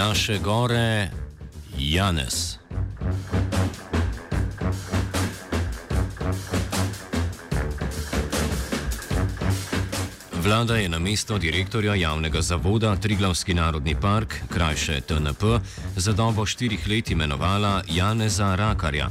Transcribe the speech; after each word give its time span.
Naše 0.00 0.38
gore, 0.38 1.10
Janez. 1.78 2.56
Vlada 10.42 10.76
je 10.76 10.88
na 10.88 10.98
mesto 10.98 11.38
direktorja 11.38 11.94
javnega 11.94 12.40
zavoda 12.40 12.96
Triglavski 12.96 13.54
narodni 13.54 13.94
park, 14.00 14.34
krajše 14.48 15.00
TNP, 15.00 15.42
za 15.96 16.12
dobo 16.12 16.46
štirih 16.46 16.88
let 16.88 17.10
imenovala 17.10 17.82
Janeza 17.88 18.54
Rakarja. 18.54 19.10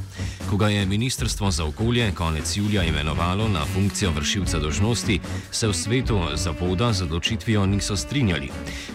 Ko 0.50 0.56
ga 0.56 0.68
je 0.68 0.86
Ministrstvo 0.86 1.50
za 1.50 1.64
okolje 1.64 2.12
konec 2.14 2.56
julija 2.56 2.84
imenovalo 2.84 3.48
na 3.48 3.64
funkcijo 3.74 4.10
vršilca 4.10 4.58
dožnosti, 4.58 5.20
se 5.50 5.68
v 5.68 5.74
svetu 5.74 6.20
zavoda 6.34 6.92
z 6.92 7.02
odločitvijo 7.02 7.66
niso 7.66 7.96
strinjali. 7.96 8.50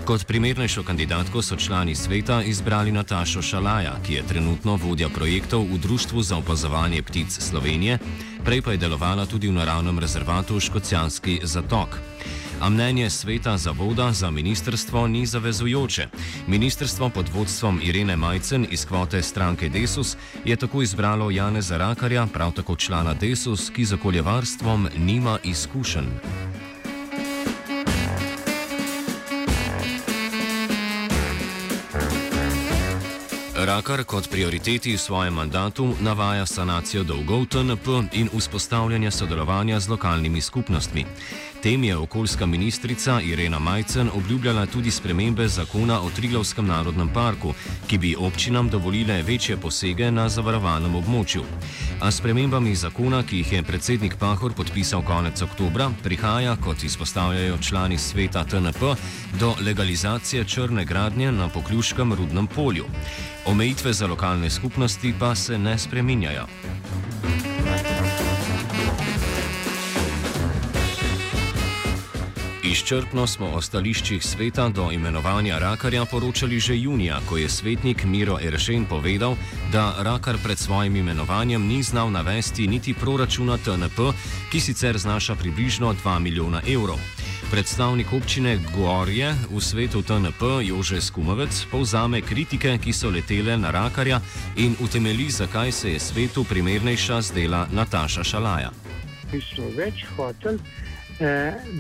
Kot 0.05 0.27
primernejšo 0.27 0.83
kandidatko 0.83 1.41
so 1.41 1.55
člani 1.55 1.95
sveta 1.95 2.41
izbrali 2.43 2.91
Natašo 2.91 3.41
Šalaja, 3.41 3.95
ki 4.05 4.13
je 4.13 4.27
trenutno 4.27 4.75
vodja 4.75 5.09
projektov 5.09 5.63
v 5.63 5.77
Društvu 5.77 6.21
za 6.21 6.37
opazovanje 6.37 7.01
ptic 7.01 7.31
Slovenije, 7.31 7.99
prej 8.45 8.61
pa 8.61 8.71
je 8.71 8.77
delovala 8.77 9.25
tudi 9.25 9.47
v 9.47 9.53
naravnem 9.53 9.99
rezervatu 9.99 10.59
Škocijanski 10.59 11.39
zatok. 11.43 11.99
A 12.65 12.69
mnenje 12.69 13.09
sveta 13.09 13.57
zavoda 13.57 14.11
za 14.11 14.31
ministrstvo 14.31 15.07
ni 15.07 15.25
zavezujoče. 15.25 16.07
Ministrstvo 16.47 17.09
pod 17.09 17.29
vodstvom 17.29 17.79
Irene 17.83 18.15
Majcen 18.17 18.67
iz 18.71 18.85
kvote 18.85 19.21
stranke 19.21 19.69
Desus 19.69 20.17
je 20.45 20.55
tako 20.55 20.81
izbralo 20.81 21.31
Janeza 21.31 21.77
Rakarja, 21.77 22.27
prav 22.33 22.51
tako 22.51 22.75
člana 22.75 23.13
Desus, 23.13 23.69
ki 23.69 23.85
z 23.85 23.93
okoljevarstvom 23.93 24.87
nima 24.97 25.37
izkušenj. 25.43 26.09
Rakar 33.65 34.03
kot 34.03 34.29
prioriteti 34.29 34.93
v 34.93 34.97
svojem 34.97 35.33
mandatu 35.33 35.95
navaja 36.01 36.45
sanacijo 36.45 37.03
dolgov 37.03 37.45
TNP 37.45 37.87
in 38.13 38.29
vzpostavljanje 38.33 39.11
sodelovanja 39.11 39.79
z 39.79 39.89
lokalnimi 39.89 40.41
skupnostmi. 40.41 41.05
Tem 41.61 41.83
je 41.83 41.97
okoljska 41.97 42.45
ministrica 42.45 43.21
Irena 43.21 43.59
Majcen 43.59 44.09
obljubljala 44.13 44.65
tudi 44.65 44.91
spremembe 44.91 45.47
zakona 45.47 46.01
o 46.01 46.09
Triglavskem 46.09 46.67
narodnem 46.67 47.09
parku, 47.13 47.53
ki 47.87 47.97
bi 47.97 48.15
občinam 48.15 48.69
dovolile 48.69 49.21
večje 49.21 49.57
posege 49.57 50.11
na 50.11 50.29
zavarovanem 50.29 50.95
območju. 50.95 51.43
A 52.01 52.11
spremembami 52.11 52.75
zakona, 52.75 53.23
ki 53.23 53.37
jih 53.37 53.53
je 53.53 53.63
predsednik 53.63 54.17
Pahor 54.19 54.53
podpisal 54.53 55.01
konec 55.01 55.41
oktobra, 55.41 55.89
prihaja, 56.03 56.55
kot 56.55 56.83
izpostavljajo 56.83 57.57
člani 57.57 57.97
sveta 57.97 58.43
TNP, 58.43 58.95
do 59.39 59.55
legalizacije 59.65 60.45
črne 60.45 60.85
gradnje 60.85 61.31
na 61.31 61.49
pokljuškem 61.49 62.13
rudnem 62.13 62.47
polju. 62.47 62.85
Omejitve 63.45 63.93
za 63.93 64.07
lokalne 64.07 64.49
skupnosti 64.49 65.13
pa 65.19 65.35
se 65.35 65.57
ne 65.57 65.77
spreminjajo. 65.77 66.47
Izčrpno 72.75 73.27
smo 73.27 73.47
o 73.55 73.61
stališčih 73.61 74.23
sveta 74.23 74.65
do 74.69 74.89
imenovanja 74.91 75.59
Rakarja 75.59 76.05
poročali 76.05 76.59
že 76.59 76.75
junija, 76.77 77.21
ko 77.29 77.37
je 77.37 77.49
svetnik 77.49 78.03
Miro 78.03 78.35
Eršen 78.41 78.85
povedal, 78.85 79.37
da 79.71 79.95
Rakar 80.03 80.35
pred 80.43 80.59
svojim 80.59 80.95
imenovanjem 80.95 81.67
ni 81.67 81.83
znal 81.83 82.11
navesti 82.11 82.67
niti 82.67 82.93
proračuna 82.93 83.57
TNP, 83.57 84.11
ki 84.51 84.59
sicer 84.59 84.97
znaša 84.97 85.35
približno 85.35 85.93
2 86.03 86.19
milijona 86.19 86.61
evrov. 86.67 86.99
Predstavnik 87.51 88.13
občine 88.13 88.59
Gorje 88.75 89.31
v 89.51 89.61
svetu 89.61 90.01
TNP 90.01 90.67
Jože 90.67 91.01
Skumovec 91.01 91.65
povzame 91.71 92.21
kritike, 92.21 92.77
ki 92.77 92.93
so 92.93 93.09
letele 93.09 93.55
na 93.57 93.71
Rakarja 93.71 94.19
in 94.57 94.75
utemeli, 94.83 95.29
zakaj 95.31 95.71
se 95.71 95.93
je 95.93 95.99
svetu 95.99 96.43
primernejša 96.43 97.21
zdela 97.21 97.67
Nataša 97.71 98.23
Šalaja. 98.23 98.71
Mi 99.31 99.41
smo 99.41 99.71
več 99.77 100.03
hoteli, 100.17 100.59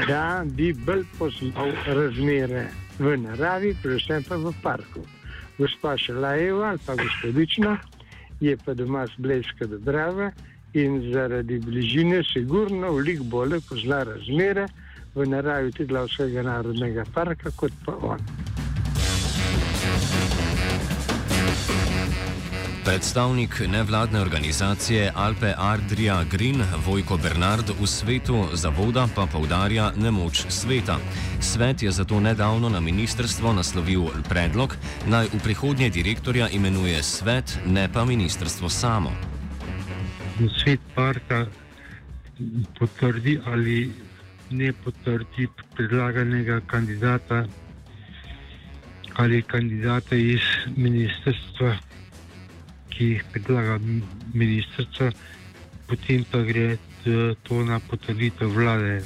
da 0.07 0.43
bi 0.45 0.73
bolj 0.73 1.03
poznal 1.19 1.71
razmere 1.85 2.67
v 2.99 3.17
naravi, 3.17 3.75
predvsem 3.83 4.23
pa 4.23 4.35
v 4.35 4.53
parku. 4.63 5.03
Gospa 5.57 5.97
Šalajeva 5.97 6.69
ali 6.69 6.79
pa 6.85 6.95
gospodična 6.95 7.77
je 8.39 8.57
pa 8.65 8.73
doma 8.73 9.07
z 9.07 9.11
Blejska 9.17 9.65
Dobrava 9.65 10.31
in 10.73 11.11
zaradi 11.13 11.59
bližine 11.59 12.23
sigurno 12.33 12.91
veliko 12.91 13.23
bolje 13.23 13.59
pozna 13.69 14.03
razmere 14.03 14.67
v 15.15 15.25
naravi 15.25 15.71
Tiglavskega 15.71 16.43
narodnega 16.43 17.05
parka 17.13 17.51
kot 17.55 17.71
pa 17.85 17.95
on. 18.01 18.19
Predstavnik 22.85 23.61
nevladne 23.67 24.21
organizacije 24.21 25.11
Alpe 25.15 25.53
Ardria 25.57 26.23
Green 26.31 26.61
Vojko 26.85 27.17
Bernard 27.17 27.69
v 27.81 27.87
svetu 27.87 28.45
zavoda 28.53 29.07
pa 29.15 29.25
povdarja 29.25 29.91
nemoč 29.97 30.45
sveta. 30.49 30.97
Svet 31.41 31.83
je 31.83 31.91
zato 31.91 32.19
nedavno 32.19 32.69
na 32.69 32.79
ministrstvo 32.79 33.53
naslovil 33.53 34.05
predlog, 34.29 34.75
naj 35.07 35.27
v 35.33 35.39
prihodnje 35.43 35.89
direktorja 35.89 36.49
imenuje 36.49 37.03
svet, 37.03 37.57
ne 37.65 37.89
pa 37.93 38.05
ministrstvo 38.05 38.69
samo. 38.69 39.11
Svet 40.61 40.79
parka 40.95 41.45
potrdi 42.79 43.39
ali 43.45 43.93
ne 44.51 44.73
potrdi 44.73 45.47
predlaganega 45.75 46.61
kandidata 46.67 47.45
ali 49.15 49.41
kandidata 49.41 50.15
iz 50.15 50.41
ministrstva 50.77 51.77
ki 52.95 53.05
jih 53.05 53.23
predlaga 53.31 53.79
ministrica, 54.33 55.11
potem 55.87 56.23
pa 56.31 56.41
gre 56.47 56.77
to 57.43 57.63
na 57.63 57.79
potrditev 57.79 58.49
vlade. 58.55 59.03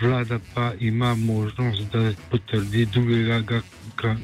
Vlada 0.00 0.38
pa 0.54 0.72
ima 0.80 1.14
možnost, 1.14 1.82
da 1.92 2.12
potrdi 2.30 2.86
drugega 2.86 3.60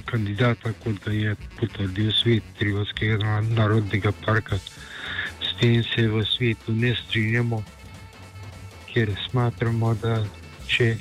kandidata, 0.04 0.72
kot 0.82 1.04
ga 1.04 1.12
je 1.12 1.34
potrdil 1.58 2.12
svet 2.12 2.42
Trivskega 2.58 3.40
narodnega 3.42 4.12
parka. 4.24 4.58
S 5.42 5.54
tem 5.60 5.84
se 5.84 6.08
v 6.08 6.24
svetu 6.26 6.72
ne 6.72 6.94
strinjamo, 6.94 7.62
ker 8.90 9.12
smatramo, 9.28 9.94
da 10.02 10.24
če 10.66 10.96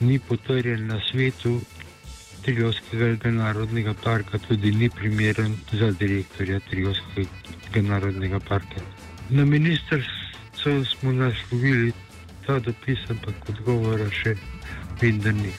ni 0.00 0.18
potrjen 0.18 0.86
na 0.86 1.00
svetu, 1.10 1.60
Triglavskega 2.44 3.30
narodnega 3.30 3.94
parka 4.04 4.38
tudi 4.38 4.72
ni 4.72 4.90
primeren 4.90 5.56
za 5.72 5.90
direktorja 5.90 6.60
Triglavskega 6.70 7.82
narodnega 7.82 8.40
parka. 8.40 8.80
Na 9.30 9.44
ministrstvu 9.44 10.84
smo 10.84 11.12
naslovili 11.12 11.92
ta 12.46 12.58
dopis, 12.58 12.98
ampak 13.10 13.48
odgovora 13.48 14.10
še 14.10 14.36
da 15.00 15.32
ni. 15.32 15.52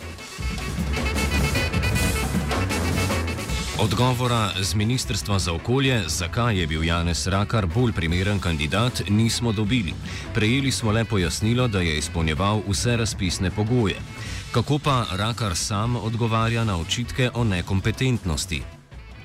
Odgovora 3.80 4.50
z 4.62 4.76
Ministrstva 4.76 5.40
za 5.40 5.54
okolje, 5.54 6.04
zakaj 6.08 6.60
je 6.60 6.68
bil 6.68 6.84
Janez 6.84 7.28
Rakar 7.28 7.66
bolj 7.66 7.92
primeren 7.92 8.40
kandidat, 8.40 9.02
nismo 9.10 9.52
dobili. 9.52 9.94
Prejeli 10.34 10.72
smo 10.72 10.92
le 10.92 11.06
pojasnilo, 11.06 11.68
da 11.68 11.82
je 11.82 11.98
izpolnjeval 11.98 12.62
vse 12.68 12.98
razpisne 12.98 13.52
pogoje. 13.52 13.96
Kako 14.54 14.80
pa 14.84 15.06
Rakar 15.18 15.56
sam 15.56 15.96
odgovarja 15.96 16.64
na 16.64 16.78
očitke 16.78 17.30
o 17.34 17.44
nekompetentnosti? 17.44 18.62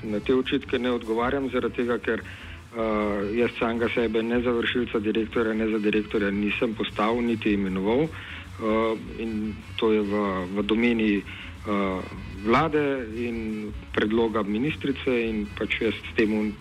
Na 0.02 0.20
te 0.20 0.34
očitke 0.34 0.78
ne 0.78 0.90
odgovarjam, 0.90 1.50
zaradi 1.52 1.76
tega, 1.76 1.98
ker 1.98 2.22
uh, 2.22 3.36
jaz 3.36 3.50
samega 3.58 3.88
sebe, 3.94 4.22
ne 4.22 4.40
za 4.42 4.50
vršilca 4.50 4.98
direktorja, 4.98 5.54
ne 5.54 5.68
za 5.70 5.78
direktorja, 5.78 6.30
nisem 6.30 6.74
postavil 6.74 7.22
niti 7.22 7.52
imenoval. 7.52 8.06
Uh, 8.06 8.98
in 9.18 9.54
to 9.76 9.92
je 9.92 10.00
v, 10.00 10.24
v 10.56 10.62
domeni 10.62 11.12
uh, 11.20 12.02
vlade 12.44 13.06
in 13.16 13.72
predloga 13.92 14.42
ministrice, 14.42 15.20
in 15.28 15.46
pač 15.58 15.80
jaz 15.80 15.94
s 15.94 16.16
tem 16.16 16.54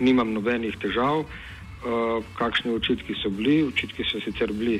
nimam 0.00 0.32
nobenih 0.32 0.76
težav. 0.80 1.24
Uh, 1.82 2.22
kakšni 2.38 2.70
očitki 2.76 3.16
so 3.18 3.30
bili? 3.30 3.62
Očitki 3.66 4.04
so 4.06 4.20
sicer 4.22 4.52
bili 4.52 4.78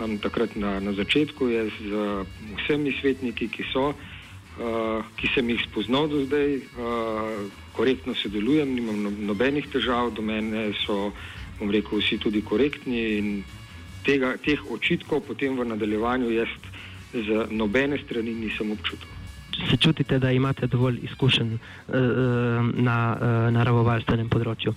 um, 0.00 0.18
takrat 0.18 0.56
na, 0.56 0.80
na 0.80 0.92
začetku, 0.92 1.48
jaz 1.48 1.70
z 1.80 1.92
uh, 1.92 2.26
vsemi 2.62 2.94
svetniki, 3.00 3.48
ki 3.48 3.64
so, 3.72 3.92
uh, 3.94 5.04
ki 5.16 5.30
sem 5.34 5.48
jih 5.50 5.62
spoznal 5.66 6.08
do 6.08 6.24
zdaj, 6.26 6.56
uh, 6.56 7.46
korektno 7.72 8.14
sodelujem, 8.14 8.74
nimam 8.74 9.02
no, 9.02 9.10
nobenih 9.10 9.66
težav, 9.70 10.14
do 10.14 10.22
mene 10.22 10.72
so, 10.84 11.12
bom 11.58 11.70
rekel, 11.70 11.98
vsi 12.02 12.18
tudi 12.18 12.42
korektni 12.42 13.02
in 13.18 13.28
tega, 14.04 14.36
teh 14.42 14.60
očitkov 14.70 15.24
potem 15.26 15.56
v 15.56 15.64
nadaljevanju 15.64 16.30
jaz 16.34 16.50
z 17.14 17.46
nobene 17.54 17.98
strani 18.02 18.34
nisem 18.34 18.72
občutil. 18.74 19.08
Se 19.70 19.76
čutite, 19.76 20.18
da 20.18 20.32
imate 20.34 20.66
dovolj 20.66 20.98
izkušenj 21.06 21.54
uh, 21.54 21.60
na 22.74 22.98
uh, 23.14 23.26
naravovarstvenem 23.54 24.28
področju? 24.28 24.74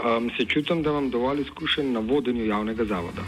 Um, 0.00 0.30
se 0.38 0.46
čutim, 0.46 0.82
da 0.82 0.94
imam 0.94 1.10
dovolj 1.10 1.42
izkušenj 1.42 1.90
na 1.92 2.00
vodenju 2.00 2.46
javnega 2.46 2.84
zavoda. 2.84 3.26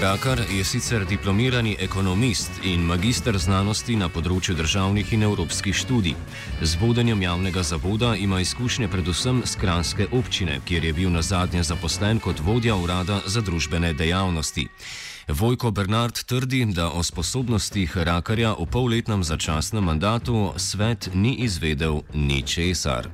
Rakar 0.00 0.40
je 0.50 0.64
sicer 0.64 1.04
diplomirani 1.06 1.76
ekonomist 1.80 2.50
in 2.64 2.80
magistr 2.82 3.36
znanosti 3.38 3.94
na 3.94 4.08
področju 4.10 4.56
državnih 4.58 5.12
in 5.14 5.22
evropskih 5.22 5.76
študij. 5.76 6.16
Z 6.62 6.80
vodenjem 6.80 7.22
javnega 7.22 7.62
zavoda 7.62 8.16
ima 8.18 8.40
izkušnje 8.42 8.88
predvsem 8.90 9.44
z 9.46 9.54
Kranske 9.62 10.08
občine, 10.10 10.58
kjer 10.66 10.84
je 10.84 10.92
bil 10.98 11.14
na 11.14 11.22
zadnje 11.22 11.62
zaposlen 11.62 12.18
kot 12.18 12.42
vodja 12.42 12.74
urada 12.74 13.20
za 13.26 13.38
družbene 13.40 13.94
dejavnosti. 13.94 14.66
Vojko 15.28 15.70
Bernard 15.70 16.24
trdi, 16.26 16.64
da 16.74 16.90
o 16.90 17.02
sposobnostih 17.02 17.94
Rakarja 17.96 18.56
v 18.58 18.66
polletnem 18.66 19.22
začasnem 19.22 19.84
mandatu 19.84 20.54
svet 20.58 21.10
ni 21.14 21.38
izvedel 21.46 22.02
ničesar. 22.14 23.12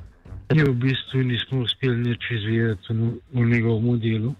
Mi 0.48 0.64
v 0.64 0.72
bistvu 0.72 1.28
nismo 1.28 1.60
uspeli 1.60 2.08
nič 2.08 2.30
izvedeti 2.40 2.96
v 3.36 3.44
njegovem 3.44 4.00
delu 4.00 4.32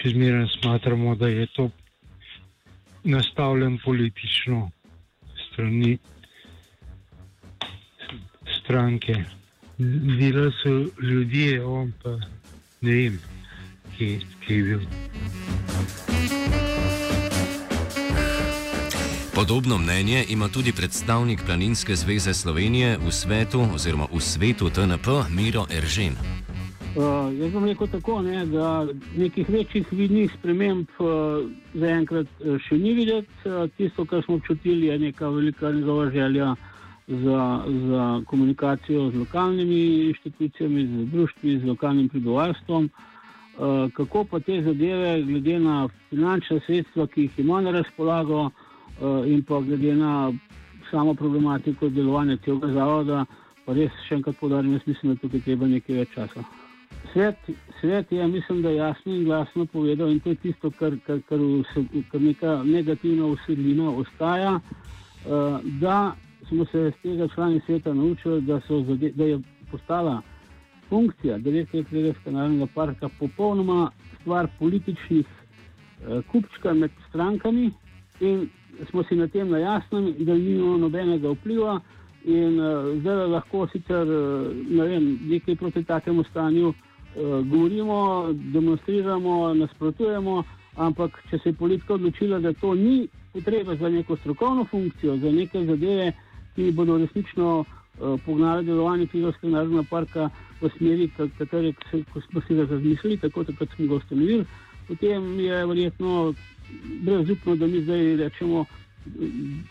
še 0.00 0.14
zmeraj 0.14 0.46
smatramo, 0.60 1.14
da 1.14 1.28
je 1.28 1.46
to 1.56 1.70
nastavljen 3.04 3.78
politično 3.84 4.70
strani 5.46 5.98
stranke. 8.60 9.14
Delali 9.78 10.52
so 10.62 10.72
ljudje, 11.02 11.64
on 11.64 11.92
pa 12.02 12.10
ne 12.80 12.92
vem, 12.92 13.20
kje, 13.96 14.20
kje 14.46 14.56
je 14.56 14.62
bil. 14.62 14.80
Podobno 19.34 19.78
mnenje 19.78 20.24
ima 20.28 20.48
tudi 20.48 20.72
predstavnik 20.72 21.40
Planinske 21.46 21.96
zveze 21.96 22.34
Slovenije 22.34 22.98
v 22.98 23.12
svetu 23.12 23.64
oziroma 23.74 24.06
v 24.12 24.20
svetu 24.20 24.70
TNP 24.70 25.06
Miro 25.30 25.66
Eržen. 25.70 26.39
Uh, 26.90 27.30
jaz 27.38 27.52
bom 27.52 27.64
rekel 27.64 27.86
tako, 27.86 28.16
ne, 28.22 28.40
da 28.50 28.86
nekih 29.16 29.48
večjih 29.48 29.92
vidnih 29.92 30.32
sprememb 30.32 30.88
uh, 30.98 31.44
zaenkrat 31.78 32.26
uh, 32.42 32.56
še 32.64 32.78
ni 32.82 32.96
videti. 32.96 33.30
Uh, 33.46 33.68
tisto, 33.78 34.02
kar 34.10 34.24
smo 34.24 34.40
občutili, 34.40 34.88
je 34.88 34.96
neka 34.98 35.28
velika 35.30 35.70
njegova 35.70 36.08
želja 36.10 36.48
za, 37.06 37.44
za 37.86 38.06
komunikacijo 38.26 39.04
z 39.10 39.22
lokalnimi 39.22 40.08
inštitucijami, 40.08 40.86
z 40.86 41.06
društvi, 41.12 41.58
z 41.58 41.68
lokalnim 41.68 42.08
prebivalstvom. 42.08 42.88
Uh, 42.90 43.86
kako 43.94 44.24
pa 44.24 44.40
te 44.40 44.58
zadeve, 44.62 45.22
glede 45.22 45.58
na 45.58 45.88
finančne 46.08 46.58
sredstva, 46.66 47.06
ki 47.06 47.28
jih 47.28 47.38
ima 47.38 47.60
na 47.60 47.70
razpolago, 47.70 48.40
uh, 48.48 49.22
in 49.30 49.44
pa 49.46 49.60
glede 49.60 49.94
na 49.94 50.32
samo 50.90 51.14
problematiko 51.14 51.88
delovanja 51.88 52.36
tega 52.36 52.72
zavoda, 52.74 53.24
pa 53.64 53.78
res 53.78 53.94
še 54.08 54.18
enkrat 54.18 54.42
podarim, 54.42 54.74
jaz 54.74 54.90
mislim, 54.90 55.14
da 55.14 55.22
tukaj 55.22 55.46
treba 55.46 55.70
nekaj 55.70 56.02
več 56.02 56.18
časa. 56.18 56.44
Svet, 57.12 57.36
svet 57.80 58.12
je, 58.12 58.28
mislim, 58.28 58.62
da 58.62 58.70
jasno 58.70 59.14
in 59.14 59.24
glasno 59.24 59.66
povedal, 59.66 60.10
in 60.10 60.20
to 60.20 60.28
je 60.28 60.34
tisto, 60.34 60.70
kar, 60.70 60.92
kar, 61.06 61.18
kar, 61.28 61.38
kar 62.10 62.20
neka 62.20 62.62
negativna 62.62 63.26
usedlina 63.26 63.90
ostaja, 63.90 64.54
uh, 64.54 65.60
da 65.80 66.12
smo 66.48 66.64
se 66.64 66.86
iz 66.88 67.02
tega 67.02 67.28
člani 67.34 67.60
sveta 67.66 67.94
naučili, 67.94 68.40
da, 68.40 68.60
zade, 68.68 69.10
da 69.14 69.24
je 69.24 69.40
postala 69.70 70.22
funkcija 70.88 71.38
direktorja 71.38 72.14
Kanalnega 72.24 72.66
parka 72.74 73.08
popolnoma 73.18 73.90
stvar 74.20 74.48
političnih 74.58 75.26
uh, 75.26 76.24
kupčkov 76.32 76.74
med 76.74 76.90
strankami 77.08 77.70
in 78.20 78.48
smo 78.90 79.02
si 79.02 79.16
na 79.16 79.28
tem 79.28 79.50
na 79.50 79.58
jasnem, 79.58 80.14
da 80.18 80.34
nimamo 80.34 80.78
nobenega 80.78 81.28
vpliva. 81.30 81.80
In 82.24 82.60
uh, 82.60 83.00
zdaj 83.00 83.26
lahko 83.26 83.66
sicer 83.72 84.08
uh, 84.08 84.52
ne 84.70 84.86
vem, 84.86 85.18
nekaj 85.28 85.56
proti 85.56 85.84
takemu 85.84 86.24
stanju 86.24 86.72
Eh, 86.72 86.89
govorimo, 87.16 88.28
demonstriramo, 88.32 89.54
nasprotujemo, 89.54 90.44
ampak 90.76 91.18
če 91.30 91.38
se 91.38 91.48
je 91.48 91.58
politika 91.58 91.94
odločila, 91.94 92.38
da 92.38 92.52
to 92.52 92.74
ni 92.74 93.08
potreba 93.32 93.76
za 93.76 93.88
neko 93.88 94.16
strokovno 94.16 94.64
funkcijo, 94.64 95.16
za 95.16 95.32
neke 95.32 95.64
zadeve, 95.64 96.12
ki 96.54 96.70
bodo 96.72 96.98
resnično 96.98 97.58
uh, 97.58 98.20
pognale 98.26 98.62
delovanje 98.62 99.06
Pivovskega 99.06 99.52
narodnega 99.52 99.84
parka 99.90 100.30
v 100.60 100.70
smeri, 100.78 101.10
kateri 101.38 101.74
smo 102.30 102.40
si 102.46 102.54
ga 102.54 102.66
razmislili, 102.70 103.16
tako 103.16 103.44
kot 103.58 103.68
smo 103.76 103.86
ga 103.86 103.94
ustanovili, 103.94 104.44
potem 104.88 105.40
je 105.40 105.66
verjetno 105.66 106.34
brezupno, 107.02 107.56
da 107.56 107.66
mi 107.66 107.82
zdaj 107.82 108.16
rečemo. 108.16 108.64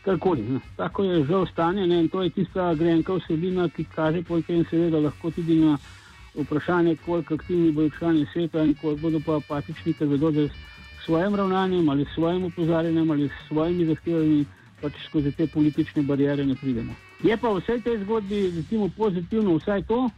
Karkoli. 0.02 0.42
Tako 0.76 1.04
je 1.04 1.26
žal 1.26 1.46
stanje 1.46 1.88
ne? 1.88 2.00
in 2.00 2.08
to 2.10 2.24
je 2.24 2.30
tista 2.30 2.74
grenka 2.76 3.14
vsebina, 3.14 3.70
ki 3.70 3.84
kaže, 3.96 4.24
seveda 4.70 5.00
lahko 5.00 5.32
tudi 5.32 5.56
na 5.56 5.78
vprašanje, 6.36 6.96
koliko 7.06 7.34
aktivni 7.34 7.72
bodo 7.72 7.90
člani 7.98 8.26
sveta 8.34 8.64
in 8.64 8.76
koliko 8.82 9.02
bodo 9.02 9.20
pa 9.26 9.38
apatični, 9.38 9.94
ker 9.94 10.08
vedo, 10.08 10.32
da 10.32 10.48
s 10.48 10.52
svojim 11.06 11.36
ravnanjem 11.36 11.90
ali 11.90 12.06
s 12.06 12.16
svojim 12.16 12.44
upozorjenjem 12.44 13.12
ali 13.12 13.28
s 13.28 13.48
svojimi 13.48 13.86
zahtevami 13.86 14.46
pač 14.82 14.94
skozi 15.08 15.32
te 15.32 15.48
politične 15.48 16.04
barijere 16.04 16.46
ne 16.46 16.56
pridemo. 16.56 16.94
Je 17.24 17.38
pa 17.38 17.50
v 17.50 17.60
vsej 17.60 17.82
tej 17.84 17.98
zgodbi 18.04 18.52
recimo, 18.56 18.90
pozitivno 18.98 19.58
vsaj 19.58 19.84
to, 19.84 20.10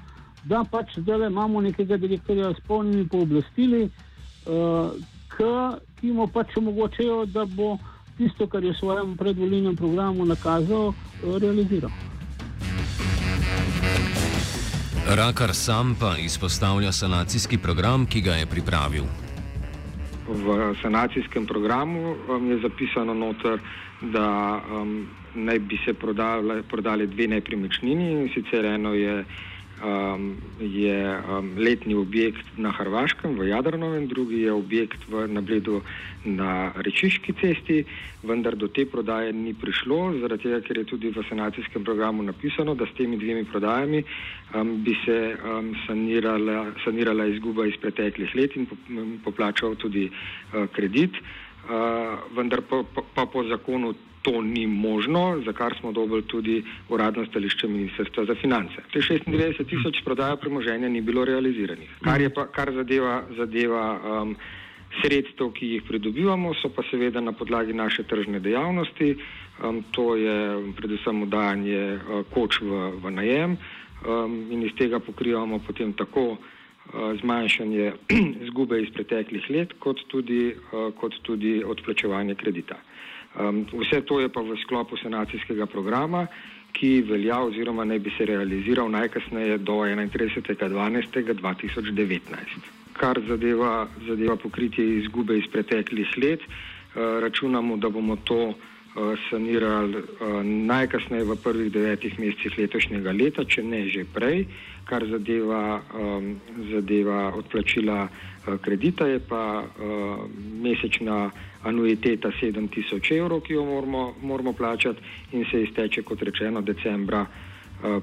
da 0.43 0.63
pač 0.71 0.97
zdaj 0.97 1.27
imamo 1.27 1.61
nekega 1.61 1.97
direktorja 1.97 2.53
s 2.53 2.61
polnimi 2.67 3.07
pooblastili, 3.09 3.89
uh, 4.45 4.93
ki 5.99 6.11
mu 6.13 6.27
pač 6.27 6.57
omogočajo, 6.57 7.25
da 7.25 7.45
bo 7.45 7.77
tisto, 8.17 8.47
kar 8.47 8.63
je 8.63 8.73
v 8.73 8.77
svojem 8.77 9.17
predvolilnem 9.17 9.75
programu 9.75 10.25
nakazal, 10.25 10.93
uh, 10.93 11.37
realiziral. 11.41 12.10
Rakar 15.15 15.53
sam 15.53 15.95
pa 15.99 16.15
izpostavlja 16.17 16.91
sanacijski 16.91 17.57
program, 17.57 18.05
ki 18.05 18.21
ga 18.21 18.31
je 18.31 18.45
pripravil. 18.45 19.03
V 20.27 20.75
sanacijskem 20.81 21.45
programu 21.45 22.15
um, 22.29 22.51
je 22.51 22.59
zapisano, 22.59 23.13
noter, 23.13 23.59
da 24.01 24.61
um, 24.71 25.07
naj 25.35 25.59
bi 25.59 25.79
se 25.85 25.93
prodali, 25.93 26.63
prodali 26.63 27.07
dve 27.07 27.27
nepremičnini. 27.27 28.31
Sicer 28.33 28.65
eno 28.65 28.93
je 28.93 29.25
um, 29.83 30.37
je 30.59 31.17
um, 31.17 31.51
letni 31.57 31.95
objekt 31.95 32.45
na 32.57 32.71
Hrvaškem, 32.71 33.35
v 33.39 33.47
Jadranovem, 33.49 34.07
drugi 34.07 34.41
je 34.41 34.53
objekt 34.53 35.01
v, 35.09 35.27
na 35.27 35.41
Bledu 35.41 35.81
na 36.25 36.71
Rečiški 36.77 37.33
cesti, 37.33 37.81
vendar 38.23 38.55
do 38.55 38.67
te 38.67 38.85
prodaje 38.85 39.33
ni 39.33 39.53
prišlo, 39.53 40.13
zaradi 40.21 40.43
tega, 40.43 40.61
ker 40.61 40.77
je 40.77 40.85
tudi 40.85 41.09
v 41.09 41.23
sanacijskem 41.29 41.83
programu 41.83 42.23
napisano, 42.23 42.75
da 42.75 42.85
s 42.85 42.93
temi 42.97 43.17
dvemi 43.17 43.45
prodajami 43.45 44.03
um, 44.53 44.83
bi 44.83 44.93
se 45.05 45.35
um, 45.35 45.73
sanirala, 45.87 46.71
sanirala 46.85 47.25
izguba 47.25 47.65
iz 47.65 47.77
preteklih 47.81 48.35
let 48.35 48.55
in 48.55 48.69
poplačal 49.25 49.75
tudi 49.75 50.09
uh, 50.09 50.69
kredit. 50.75 51.17
Uh, 51.61 52.17
vendar 52.35 52.61
pa, 52.65 52.83
pa, 52.93 53.01
pa 53.15 53.25
po 53.25 53.43
zakonu 53.45 53.93
to 54.21 54.41
ni 54.41 54.67
možno, 54.67 55.41
za 55.45 55.53
kar 55.53 55.75
smo 55.79 55.91
dobili 55.91 56.21
tudi 56.21 56.63
uradno 56.89 57.25
stališče 57.25 57.67
Ministrstva 57.67 58.25
za 58.25 58.35
finance. 58.35 58.75
Te 58.93 58.99
96 58.99 59.65
tisoč 59.69 60.03
prodaja 60.05 60.35
premoženja 60.35 60.89
ni 60.89 61.01
bilo 61.01 61.25
realiziranih. 61.25 61.89
Kar, 62.03 62.21
pa, 62.35 62.47
kar 62.47 62.73
zadeva, 62.73 63.23
zadeva 63.37 63.85
um, 64.21 64.35
sredstev, 65.01 65.51
ki 65.51 65.67
jih 65.75 65.83
pridobivamo, 65.87 66.53
so 66.53 66.69
pa 66.69 66.83
seveda 66.91 67.21
na 67.21 67.31
podlagi 67.31 67.73
naše 67.73 68.03
tržne 68.03 68.39
dejavnosti, 68.39 69.15
um, 69.63 69.83
to 69.91 70.15
je 70.15 70.37
predvsem 70.77 71.23
udajanje 71.23 71.83
uh, 71.95 72.25
koč 72.33 72.61
v, 72.61 72.91
v 73.01 73.11
najem 73.11 73.57
um, 74.05 74.41
in 74.51 74.65
iz 74.65 74.75
tega 74.77 74.99
pokrivamo 74.99 75.59
potem 75.67 75.93
tako 75.93 76.37
zmanjšanje 77.21 77.91
izgube 78.43 78.81
iz 78.81 78.89
preteklih 78.93 79.45
let, 79.49 79.73
kot 79.79 80.01
tudi, 80.11 80.55
kot 80.99 81.13
tudi 81.23 81.61
odplačevanje 81.63 82.35
kredita. 82.35 82.75
Vse 83.71 84.01
to 84.05 84.19
je 84.19 84.29
pa 84.29 84.41
v 84.41 84.57
sklopu 84.65 84.97
sanacijskega 84.97 85.65
programa, 85.65 86.27
ki 86.71 87.01
velja 87.07 87.39
oziroma 87.43 87.85
naj 87.85 87.99
bi 87.99 88.11
se 88.17 88.25
realiziral 88.25 88.89
najkasneje 88.91 89.57
do 89.57 89.73
31.12.2019. 89.73 92.19
Kar 92.93 93.19
zadeva, 93.27 93.87
zadeva 94.07 94.35
pokritje 94.35 94.97
izgube 94.99 95.37
iz 95.37 95.43
preteklih 95.51 96.07
let, 96.17 96.39
računamo, 96.95 97.77
da 97.77 97.89
bomo 97.89 98.15
to 98.15 98.53
sanirali 99.29 100.03
najkasneje 100.43 101.23
v 101.23 101.35
prvih 101.43 101.71
devetih 101.71 102.19
mesecih 102.19 102.57
letošnjega 102.57 103.11
leta, 103.11 103.45
če 103.45 103.63
ne 103.63 103.87
že 103.87 104.05
prej. 104.05 104.45
Kar 104.85 105.05
zadeva, 105.07 105.79
zadeva 106.71 107.31
odplačila 107.37 108.09
kredita, 108.61 109.07
je 109.07 109.19
pa 109.19 109.63
mesečna 110.61 111.31
anuiteta 111.63 112.31
7000 112.41 112.99
evrov, 113.15 113.45
ki 113.45 113.53
jo 113.53 113.65
moramo, 113.65 114.15
moramo 114.21 114.53
plačati 114.53 114.99
in 115.31 115.45
se 115.51 115.63
izteče, 115.63 116.01
kot 116.03 116.21
rečeno, 116.21 116.61
decembra 116.61 117.25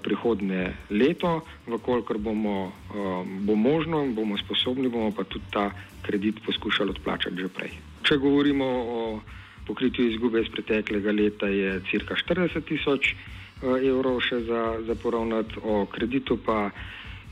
prihodne 0.03 0.75
leto. 0.91 1.43
Vkolikor 1.67 2.19
bomo, 2.19 2.73
bo 3.45 3.55
možno 3.55 4.05
in 4.05 4.15
bomo 4.15 4.39
sposobni, 4.39 4.89
bomo 4.89 5.11
pa 5.11 5.25
tudi 5.25 5.45
ta 5.51 5.71
kredit 6.03 6.41
poskušali 6.47 6.91
odplačati 6.91 7.37
že 7.37 7.49
prej. 7.49 7.71
Če 8.03 8.17
govorimo 8.17 8.65
o 8.65 9.21
pokritju 9.69 10.09
izgube 10.11 10.41
iz 10.41 10.49
preteklega 10.53 11.13
leta, 11.13 11.47
je 11.47 11.81
cirka 11.91 12.17
40 12.17 12.65
tisoč 12.69 13.13
evrov 13.63 14.21
še 14.23 14.41
za, 14.49 14.63
za 14.87 14.95
poravnati, 15.03 15.61
o 15.63 15.85
kreditu 15.93 16.39
pa 16.47 16.71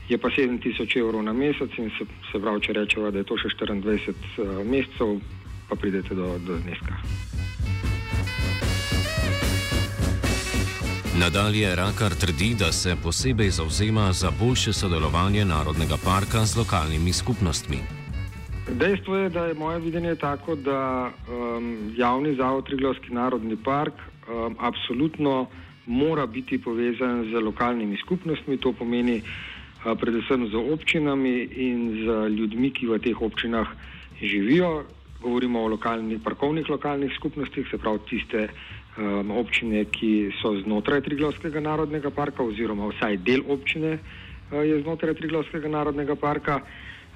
je 0.09 0.17
pa 0.17 0.29
7 0.31 0.61
tisoč 0.63 0.95
evrov 0.95 1.23
na 1.23 1.33
mesec 1.33 1.71
in 1.77 1.89
se, 1.97 2.05
se 2.31 2.39
pravi, 2.39 2.61
če 2.63 2.73
rečemo, 2.73 3.11
da 3.11 3.19
je 3.19 3.27
to 3.27 3.37
še 3.37 3.51
24 3.59 4.63
mesecev, 4.63 5.17
pa 5.67 5.75
pridete 5.75 6.15
do, 6.15 6.37
do 6.39 6.59
zneska. 6.63 6.95
Nadalje 11.17 11.75
Rakar 11.75 12.13
trdi, 12.13 12.53
da 12.59 12.71
se 12.71 12.95
posebej 13.03 13.49
zauzema 13.49 14.11
za 14.13 14.31
boljše 14.39 14.73
sodelovanje 14.73 15.45
Narodnega 15.45 15.97
parka 15.97 16.45
z 16.45 16.55
lokalnimi 16.61 17.13
skupnostmi. 17.13 18.06
Dejstvo 18.67 19.15
je, 19.15 19.29
da 19.29 19.45
je 19.45 19.53
moje 19.53 19.79
videnje 19.79 20.15
tako, 20.15 20.55
da 20.55 21.07
um, 21.07 21.93
javni 21.95 22.35
zavod 22.35 22.65
Triglavski 22.65 23.13
narodni 23.13 23.55
park 23.63 23.93
um, 23.93 24.55
absolutno 24.59 25.47
mora 25.85 26.25
biti 26.25 26.61
povezan 26.61 27.23
z 27.31 27.39
lokalnimi 27.41 27.97
skupnostmi, 27.97 28.57
to 28.57 28.73
pomeni 28.73 29.21
uh, 29.21 29.97
predvsem 29.99 30.47
z 30.51 30.55
občinami 30.73 31.47
in 31.55 32.03
z 32.03 32.27
ljudmi, 32.35 32.71
ki 32.71 32.87
v 32.87 32.99
teh 32.99 33.21
občinah 33.21 33.67
živijo. 34.21 34.83
Govorimo 35.21 35.63
o 35.63 35.67
lokalnih, 35.67 36.19
parkovnih 36.23 36.69
lokalnih 36.69 37.11
skupnostih, 37.15 37.67
se 37.71 37.77
pravi 37.77 37.99
tiste 38.09 38.49
um, 38.97 39.31
občine, 39.31 39.85
ki 39.85 40.31
so 40.41 40.51
znotraj 40.59 41.01
Triglavskega 41.07 41.63
narodnega 41.63 42.11
parka, 42.11 42.43
oziroma 42.43 42.91
vsaj 42.91 43.17
del 43.23 43.47
občine 43.47 43.95
uh, 43.95 44.59
je 44.59 44.83
znotraj 44.83 45.15
Triglavskega 45.15 45.71
narodnega 45.71 46.15
parka. 46.15 46.59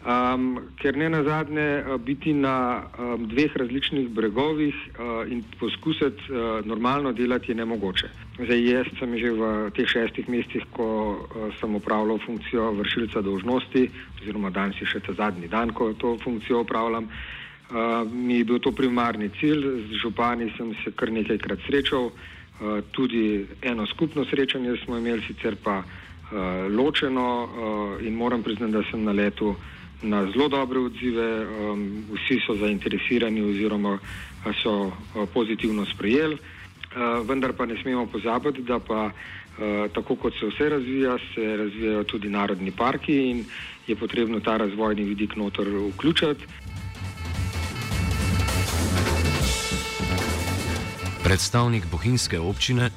Um, 0.02 0.58
ker 0.82 0.98
ne 0.98 1.10
na 1.14 1.22
zadnje 1.22 1.84
biti 2.02 2.34
na 2.34 2.82
um, 2.98 3.28
dveh 3.30 3.54
različnih 3.56 4.10
bregovih 4.10 4.74
uh, 4.74 5.32
in 5.32 5.44
poskusiti 5.60 6.26
uh, 6.34 6.66
normalno 6.66 7.12
delati 7.14 7.52
je 7.52 7.56
nemogoče. 7.56 8.08
Zdaj, 8.40 8.64
jaz 8.66 8.88
sem 8.98 9.14
že 9.18 9.30
v 9.30 9.70
teh 9.78 9.86
šestih 9.86 10.26
mesecih, 10.26 10.64
ko 10.74 10.88
uh, 11.22 11.54
sem 11.60 11.76
upravljal 11.78 12.18
funkcijo 12.26 12.72
vršilca 12.80 13.22
dolžnosti, 13.22 13.84
oziroma 14.18 14.50
danes 14.50 14.82
je 14.82 14.88
še 14.90 15.04
ta 15.06 15.14
zadnji 15.14 15.46
dan, 15.48 15.70
ko 15.70 15.94
to 15.94 16.16
funkcijo 16.24 16.64
upravljam, 16.66 17.06
uh, 17.06 18.02
mi 18.10 18.40
je 18.40 18.48
bil 18.50 18.58
to 18.58 18.72
primarni 18.74 19.30
cilj. 19.38 19.86
Z 19.86 20.02
župani 20.02 20.50
sem 20.58 20.74
se 20.82 20.96
kar 20.98 21.12
nekajkrat 21.14 21.62
srečal, 21.68 22.10
uh, 22.10 22.82
tudi 22.90 23.46
eno 23.62 23.86
skupno 23.86 24.26
srečanje 24.26 24.82
smo 24.82 24.98
imeli, 24.98 25.22
sicer 25.30 25.62
pa 25.62 25.84
uh, 25.86 26.66
ločeno 26.74 27.28
uh, 27.46 28.02
in 28.02 28.18
moram 28.18 28.42
priznati, 28.42 28.74
da 28.74 28.82
sem 28.90 29.06
na 29.06 29.14
letu 29.14 29.54
na 30.02 30.26
zelo 30.32 30.48
dobre 30.48 30.80
odzive, 30.80 31.46
um, 31.46 32.04
vsi 32.14 32.40
so 32.46 32.56
zainteresirani 32.56 33.42
oziroma 33.42 34.00
so 34.64 34.90
uh, 34.90 35.30
pozitivno 35.34 35.86
sprejeli. 35.86 36.38
Uh, 36.92 37.28
vendar 37.28 37.54
pa 37.54 37.66
ne 37.66 37.78
smemo 37.82 38.06
pozabiti, 38.06 38.62
da 38.62 38.80
pa 38.80 39.12
uh, 39.12 39.92
tako 39.94 40.16
kot 40.16 40.34
se 40.40 40.46
vse 40.46 40.70
razvija, 40.70 41.18
se 41.36 41.58
razvijajo 41.58 42.04
tudi 42.04 42.30
narodni 42.30 42.72
parki 42.72 43.30
in 43.30 43.46
je 43.88 43.96
potrebno 43.96 44.40
ta 44.40 44.58
razvojni 44.58 45.04
vidik 45.04 45.36
notor 45.36 45.68
vključiti. 45.94 46.46
Predstavnik 51.24 51.86
bohinjske 51.92 52.40
občine, 52.40 52.90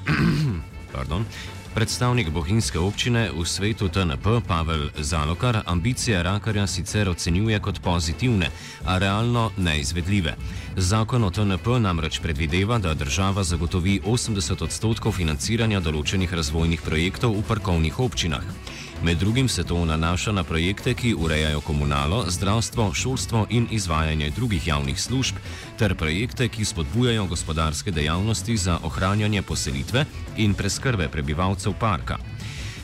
pardon, 0.95 1.25
Predstavnik 1.75 2.29
bohinjske 2.31 2.79
občine 2.79 3.27
v 3.35 3.43
svetu 3.43 3.89
TNP 3.91 4.39
Pavel 4.47 4.89
Zalokar 4.95 5.59
ambicije 5.65 6.23
Rakarja 6.23 6.67
sicer 6.67 7.09
ocenjuje 7.09 7.59
kot 7.59 7.81
pozitivne, 7.83 8.47
a 8.85 8.97
realno 8.97 9.51
neizvedljive. 9.57 10.35
Zakon 10.77 11.23
o 11.23 11.29
TNP 11.29 11.67
namreč 11.79 12.19
predvideva, 12.23 12.77
da 12.77 12.93
država 12.93 13.43
zagotovi 13.43 13.99
80 14.05 14.63
odstotkov 14.63 15.19
financiranja 15.19 15.83
določenih 15.83 16.33
razvojnih 16.33 16.81
projektov 16.81 17.35
v 17.35 17.43
parkovnih 17.43 17.99
občinah. 17.99 18.74
Med 19.03 19.17
drugim 19.17 19.47
se 19.47 19.63
to 19.63 19.85
nanaša 19.85 20.31
na 20.31 20.43
projekte, 20.43 20.93
ki 20.93 21.15
urejajo 21.19 21.61
komunalo, 21.61 22.23
zdravstvo, 22.27 22.93
šolstvo 22.93 23.45
in 23.49 23.67
izvajanje 23.71 24.29
drugih 24.35 24.67
javnih 24.67 25.01
služb, 25.01 25.35
ter 25.77 25.95
projekte, 25.95 26.47
ki 26.47 26.65
spodbujajo 26.65 27.25
gospodarske 27.25 27.91
dejavnosti 27.91 28.57
za 28.57 28.79
ohranjanje 28.83 29.41
poselitve 29.41 30.05
in 30.37 30.53
preskrbe 30.53 31.07
prebivalcev 31.07 31.73
parka. 31.79 32.17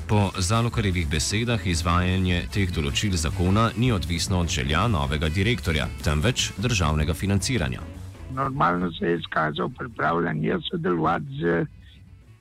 Po 0.08 0.32
Zalokarjevih 0.38 1.08
besedah 1.10 1.68
izvajanje 1.68 2.42
teh 2.52 2.72
določil 2.76 3.16
zakona 3.16 3.70
ni 3.78 3.92
odvisno 3.96 4.42
od 4.44 4.50
želja 4.52 4.88
novega 4.88 5.30
direktorja, 5.30 5.88
temveč 6.04 6.52
državnega 6.58 7.14
financiranja. 7.14 7.80
Normalno 8.36 8.92
se 8.92 9.06
je 9.06 9.20
izkazal 9.20 9.70
pripravljen 9.78 10.44
je 10.44 10.60
sodelovati 10.70 11.40
z, 11.40 11.66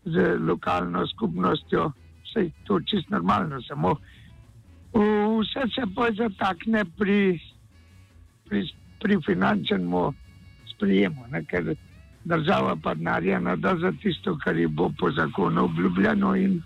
z 0.05 0.35
lokalno 0.49 1.07
skupnostjo 1.07 1.93
vse 2.31 2.47
je 2.47 2.51
to 2.65 2.81
čisto 2.81 3.11
normalno, 3.11 3.63
samo 3.63 3.97
vse 5.41 5.67
se 5.75 5.83
pa 5.95 6.11
zatakne 6.13 6.85
pri, 6.99 7.41
pri, 8.49 8.69
pri 9.01 9.21
finančnem 9.27 9.91
sprejemu, 10.75 11.27
ne, 11.31 11.45
ker 11.45 11.75
država 12.25 12.77
pa 12.83 12.95
denarja 12.95 13.41
nada 13.41 13.77
za 13.77 13.93
tisto, 14.03 14.39
kar 14.39 14.57
je 14.57 14.69
bo 14.69 14.91
po 14.99 15.11
zakonu 15.11 15.65
obljubljeno 15.65 16.37
in, 16.37 16.63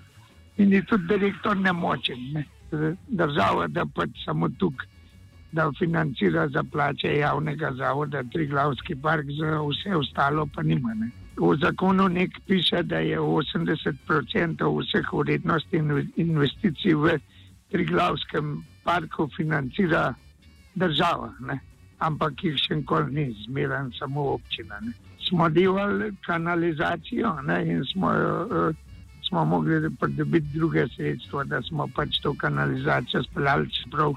in 0.56 0.72
je 0.72 0.82
tudi 0.84 1.06
direktor 1.06 1.56
nemočen. 1.56 2.32
Ne. 2.32 2.44
Država, 3.08 3.66
da 3.68 3.84
pač 3.86 4.10
samo 4.24 4.48
tukaj, 4.58 4.86
da 5.52 5.70
financira 5.78 6.48
za 6.48 6.64
plače 6.72 7.16
javnega 7.16 7.70
zavoda, 7.78 8.22
Triglavski 8.32 8.96
park, 8.96 9.26
za 9.38 9.60
vse 9.62 9.96
ostalo 9.96 10.46
pa 10.54 10.62
nima. 10.62 10.94
Ne. 10.94 11.10
V 11.36 11.56
zakonu 11.58 12.08
nek 12.08 12.30
piše, 12.46 12.82
da 12.82 12.98
je 12.98 13.18
80% 13.18 14.62
vseh 14.80 15.06
vrednosti 15.12 15.76
investicij 16.16 16.94
v 16.94 17.18
Triglavskem 17.70 18.62
parku 18.84 19.28
financira 19.36 20.14
država, 20.74 21.32
ne? 21.40 21.58
ampak 21.98 22.44
jih 22.44 22.58
še 22.60 22.76
nikoli 22.76 23.14
ni, 23.14 23.24
zmeren 23.46 23.90
samo 23.98 24.34
občina. 24.34 24.78
Ne? 24.82 24.92
Smo 25.26 25.48
delali 25.48 26.12
kanalizacijo 26.26 27.32
ne? 27.42 27.58
in 27.66 27.82
smo, 27.84 28.12
uh, 28.12 28.70
smo 29.28 29.44
mogli 29.44 29.90
pridobiti 30.00 30.54
druge 30.54 30.86
sredstva, 30.94 31.44
da 31.44 31.62
smo 31.62 31.88
pač 31.96 32.20
to 32.22 32.34
kanalizacijo 32.34 33.22
speljali 33.22 33.70
čeprav 33.70 34.14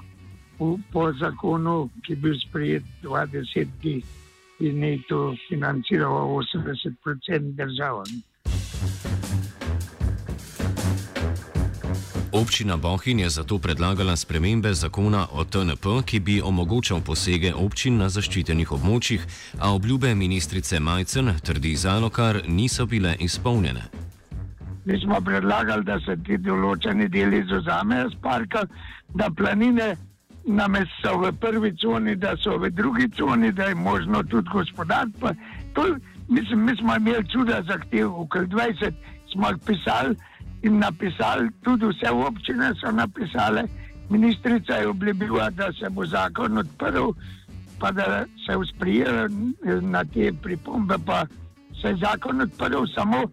po 0.92 1.04
zakonu, 1.18 1.88
ki 2.02 2.12
je 2.12 2.16
bil 2.22 2.38
sprejet 2.38 2.84
20 3.02 3.66
dni 3.82 4.02
in 4.60 4.84
je 4.84 5.02
to 5.08 5.34
financiralo 5.48 6.42
80% 6.42 7.54
država. 7.54 8.04
Občina 12.32 12.76
Bohin 12.76 13.20
je 13.20 13.28
zato 13.28 13.58
predlagala 13.58 14.16
spremembe 14.16 14.74
zakona 14.74 15.26
o 15.32 15.44
TNP, 15.44 15.86
ki 16.06 16.20
bi 16.20 16.42
omogočal 16.42 17.00
posege 17.00 17.54
občin 17.54 17.96
na 17.96 18.08
zaščitenih 18.08 18.72
območjih, 18.72 19.24
a 19.60 19.72
obljube 19.72 20.14
ministrice 20.14 20.80
Majcen, 20.80 21.32
trdi 21.42 21.76
Zalokar, 21.76 22.42
niso 22.48 22.86
bile 22.86 23.16
izpolnjene. 23.20 23.82
Mi 24.84 25.00
smo 25.00 25.20
predlagali, 25.24 25.84
da 25.84 25.98
se 26.00 26.16
ti 26.26 26.36
določeni 26.38 27.08
deli 27.08 27.40
izuzamejo 27.40 28.10
z 28.10 28.20
parka, 28.22 28.66
da 29.14 29.30
planine 29.30 29.96
namesto 30.48 31.18
v 31.18 31.32
prvi 31.32 31.76
coni, 31.76 32.16
da 32.16 32.36
so 32.36 32.56
v 32.58 32.70
drugi 32.70 33.08
coni, 33.16 33.52
da 33.52 33.64
je 33.64 33.74
možno 33.74 34.22
tudi 34.22 34.48
gospodariti. 34.52 35.36
Mislim, 36.28 36.64
mi 36.64 36.76
smo 36.76 36.96
imeli 36.96 37.28
čuda 37.28 37.62
zahtev, 37.68 38.20
okoli 38.20 38.46
20 38.46 38.92
smo 39.32 39.48
jih 39.48 39.58
pisali 39.66 40.16
in 40.62 40.78
napisali, 40.78 41.50
tudi 41.62 41.86
vse 41.86 42.10
občine 42.10 42.72
so 42.80 42.92
napisale 42.92 43.64
Ministrica 44.10 44.72
je 44.72 44.88
obljubila, 44.88 45.50
da 45.50 45.72
se 45.72 45.90
bo 45.90 46.06
zakon 46.06 46.58
odprl, 46.58 47.10
pa 47.78 47.92
da 47.92 48.24
se 48.46 48.52
je 48.52 48.66
sprijel 48.74 49.28
na 49.82 50.04
te 50.04 50.32
pripombe, 50.42 50.94
pa 51.06 51.26
se 51.82 51.88
je 51.88 51.96
zakon 51.96 52.40
odprl 52.40 52.84
samo 52.94 53.24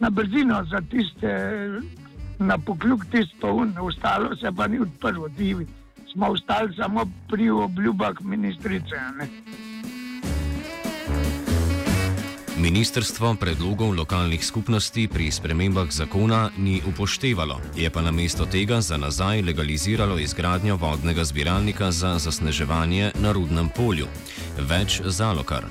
na 0.00 0.10
brzino 0.10 0.64
za 0.70 0.80
tiste, 0.90 1.30
na 2.38 2.58
pokljuk 2.58 3.04
tiste 3.04 3.36
poln, 3.40 3.72
ostalo 3.80 4.36
se 4.36 4.52
pa 4.56 4.66
ni 4.66 4.78
odprlo. 4.78 5.28
Ti 5.36 5.56
smo 6.14 6.26
ostali 6.26 6.74
samo 6.76 7.06
pri 7.28 7.50
obljubah 7.50 8.14
ministrice. 8.22 8.96
Ne? 9.18 9.28
Ministrstvo 12.58 13.34
predlogov 13.34 13.92
lokalnih 13.92 14.44
skupnosti 14.46 15.08
pri 15.08 15.30
spremembah 15.30 15.90
zakona 15.90 16.50
ni 16.58 16.80
upoštevalo, 16.86 17.60
je 17.76 17.90
pa 17.90 18.02
namesto 18.02 18.46
tega 18.46 18.80
za 18.80 18.96
nazaj 18.96 19.42
legaliziralo 19.42 20.18
izgradnjo 20.18 20.76
vodnega 20.76 21.24
zbiralnika 21.24 21.90
za 21.90 22.18
zasneževanje 22.18 23.10
na 23.20 23.32
rudnem 23.32 23.68
polju. 23.76 24.06
Več 24.58 25.02
zalokar. 25.04 25.66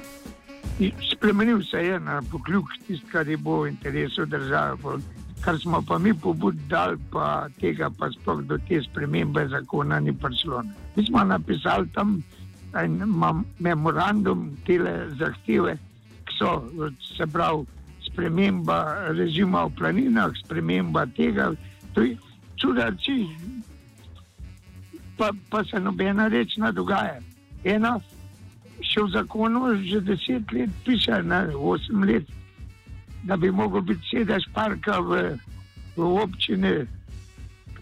Spremenil 1.11 1.63
se 1.63 1.77
je 1.77 1.99
na 1.99 2.21
pokljuk 2.31 2.65
tisto, 2.87 3.07
kar 3.11 3.27
je 3.27 3.37
bo 3.37 3.61
v 3.61 3.69
interesu 3.69 4.25
države. 4.25 4.99
Kar 5.43 5.57
smo 5.59 5.81
pa 5.81 5.97
mi 5.99 6.13
pobud 6.13 6.55
dali, 6.71 6.97
pa 7.11 7.47
tega 7.59 7.89
pa 7.89 8.07
sploh 8.11 8.43
do 8.47 8.57
te 8.67 8.79
spremembe 8.81 9.47
zakona 9.51 9.99
ni 9.99 10.13
prišlo. 10.13 10.63
Mi 10.95 11.05
smo 11.05 11.23
napisali 11.23 11.89
tam 11.95 12.21
en 12.73 13.01
memorandum, 13.59 14.53
tele 14.65 15.09
zahteve 15.19 15.77
so, 16.37 16.63
se 17.17 17.27
pravi, 17.27 17.65
sprememba 18.01 19.09
režima 19.09 19.65
v 19.65 19.75
planinah, 19.77 20.31
sprememba 20.45 21.05
tega, 21.05 21.53
to 21.93 22.01
je 22.01 22.17
čudači, 22.55 23.27
pa, 25.17 25.31
pa 25.49 25.63
se 25.63 25.79
nobena 25.79 26.27
reč 26.27 26.57
ne 26.57 26.71
dogaja. 26.71 27.19
Ena, 27.63 27.99
še 28.83 29.03
v 29.03 29.11
zakonu, 29.13 29.75
že 29.87 30.01
deset 30.03 30.51
let 30.51 30.71
piše, 30.85 31.21
ne 31.23 31.47
osem 31.55 32.03
let, 32.03 32.27
da 33.23 33.37
bi 33.37 33.51
mogel 33.51 33.81
biti 33.81 34.09
sedež 34.11 34.47
parka 34.53 34.99
v, 34.99 35.37
v 35.95 36.09
občini, 36.23 36.73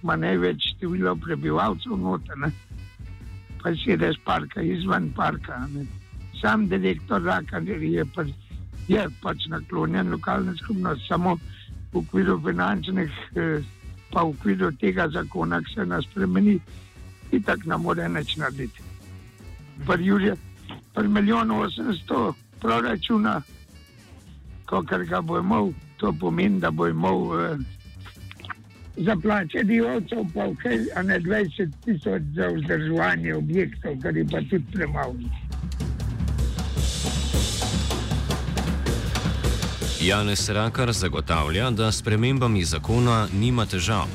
ima 0.03 0.15
največ 0.15 0.75
število 0.75 1.15
prebivalcev 1.15 1.97
noter, 1.97 2.51
pa 3.61 3.73
sedež 3.85 4.19
parka 4.25 4.61
izven 4.61 5.11
parka. 5.17 5.65
Ne 5.73 5.85
sam 6.41 6.67
direktor 6.67 7.23
Rakar 7.23 7.61
je, 7.63 8.05
pa, 8.15 8.25
je 8.87 9.07
pač 9.21 9.45
naklonjen 9.47 10.11
lokalne 10.11 10.55
skupnosti, 10.57 11.05
samo 11.07 11.37
v 11.93 11.97
okviru 12.01 12.39
finančnih, 12.41 13.11
eh, 13.35 13.61
pa 14.11 14.23
v 14.23 14.33
okviru 14.33 14.71
tega 14.81 15.07
zakona, 15.09 15.61
ki 15.61 15.73
se 15.73 15.85
nas 15.85 16.05
spremeni, 16.09 16.59
in 17.31 17.43
tako 17.43 17.69
ne 17.69 17.77
more 17.77 18.07
več 18.09 18.35
narediti. 18.37 18.81
Pri 19.85 20.05
Jurju, 20.05 20.35
pri 20.93 21.07
milijonu 21.07 21.61
800 24.71 24.81
proračuna, 24.81 24.85
kar 24.85 25.03
ga 25.05 25.21
bo 25.21 25.39
imel, 25.39 25.73
to 25.97 26.13
pomeni, 26.19 26.59
da 26.59 26.71
bo 26.71 26.87
imel. 26.87 27.53
Eh, 27.53 27.57
Za 28.97 29.15
plače 29.15 29.63
diovcev 29.63 30.25
pa 30.33 30.45
vse, 30.45 30.91
a 30.95 31.01
ne 31.01 31.19
20 31.19 31.71
tisoč 31.85 32.21
za 32.35 32.47
vzdrževanje 32.47 33.35
objektov, 33.35 33.95
kar 34.03 34.17
je 34.17 34.25
pa 34.31 34.41
tudi 34.49 34.65
premalo. 34.73 35.15
Janez 40.01 40.49
Rakar 40.49 40.91
zagotavlja, 40.91 41.69
da 41.71 41.91
s 41.91 42.01
premembami 42.01 42.63
zakona 42.63 43.27
nima 43.33 43.65
težav. 43.65 44.07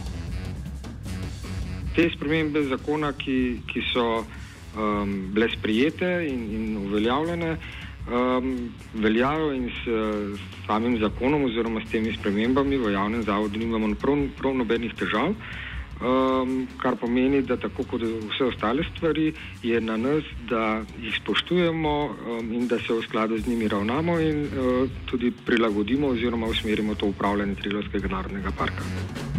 Te 1.97 2.11
spremembe 2.17 2.63
zakona, 2.69 3.13
ki, 3.13 3.61
ki 3.73 3.83
so 3.95 4.19
um, 4.21 5.33
bile 5.33 5.49
sprijete 5.57 6.29
in, 6.29 6.51
in 6.53 6.77
uveljavljene, 6.77 7.57
um, 8.09 8.71
veljajo 8.95 9.53
in 9.53 9.71
s, 9.71 9.87
s 10.39 10.67
samim 10.67 10.99
zakonom 11.01 11.45
oziroma 11.45 11.81
s 11.87 11.91
temi 11.91 12.17
spremembami 12.17 12.77
v 12.77 12.93
javnem 12.93 13.23
zavodu 13.23 13.59
nimamo 13.59 13.95
prav, 14.01 14.27
prav 14.39 14.55
nobenih 14.55 14.95
težav 14.95 15.35
um, 16.01 16.67
kar 16.79 16.97
pomeni, 16.97 17.43
da 17.43 17.57
tako 17.57 17.85
kot 17.91 18.03
vse 18.03 18.45
ostale 18.45 18.85
stvari, 18.91 19.33
je 19.63 19.81
na 19.81 19.97
nas, 19.97 20.25
da 20.51 20.83
jih 21.03 21.17
spoštujemo 21.23 21.95
um, 22.05 22.53
in 22.53 22.69
da 22.69 22.79
se 22.79 22.93
v 22.93 23.03
skladu 23.03 23.39
z 23.39 23.49
njimi 23.49 23.69
ravnamo 23.69 24.21
in 24.21 24.45
uh, 24.45 24.91
tudi 25.07 25.33
prilagodimo 25.47 26.09
oziroma 26.09 26.47
usmerimo 26.47 26.95
to 26.95 27.07
upravljanje 27.07 27.55
Trilovskega 27.55 28.09
narodnega 28.09 28.51
parka. 28.59 29.36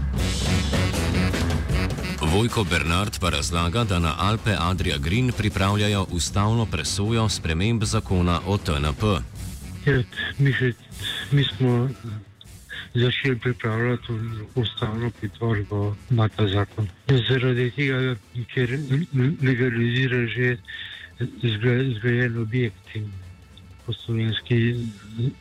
Vojko 2.34 2.64
Bernard 2.64 3.20
pa 3.20 3.30
razlaga, 3.30 3.84
da 3.84 4.00
na 4.00 4.16
Alpe 4.20 4.56
Adria 4.60 4.98
Green 4.98 5.32
pripravljajo 5.38 6.08
ustavno 6.12 6.66
presojo 6.66 7.30
sprememb 7.30 7.84
zakona 7.84 8.40
o 8.46 8.58
TNP. 8.58 9.04
Mi, 10.38 10.54
še, 10.54 10.74
mi 11.32 11.44
smo 11.44 11.90
začeli 12.94 13.40
pripravljati 13.40 14.14
ustavno 14.56 15.12
pritožbo 15.20 15.96
na 16.10 16.28
ta 16.28 16.48
zakon. 16.48 16.90
Zaradi 17.30 17.72
tega, 17.72 18.16
ker 18.54 18.76
legalizira 19.42 20.26
že 20.28 20.58
zgrajen 21.96 22.42
objekt 22.42 22.96
in 22.96 23.12
po 23.86 23.94
slovenski 23.94 24.76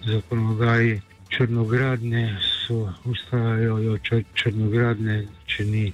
zakonodaji 0.07 1.01
črnogradne 1.29 2.39
so 2.67 2.93
ustajajo 3.05 3.99
črnogradne, 4.35 5.25
če 5.47 5.65
ni 5.65 5.93